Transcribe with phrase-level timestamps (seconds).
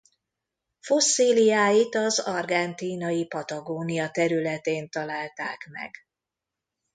[0.79, 5.91] Fosszíliáit az argentínai Patagónia területén találták meg.